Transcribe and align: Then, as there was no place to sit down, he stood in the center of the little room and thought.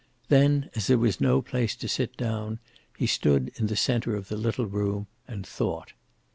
Then, 0.29 0.71
as 0.75 0.87
there 0.87 0.97
was 0.97 1.21
no 1.21 1.43
place 1.43 1.75
to 1.75 1.87
sit 1.87 2.17
down, 2.17 2.57
he 2.97 3.05
stood 3.05 3.51
in 3.57 3.67
the 3.67 3.75
center 3.75 4.15
of 4.15 4.29
the 4.29 4.35
little 4.35 4.65
room 4.65 5.05
and 5.27 5.45
thought. 5.45 5.93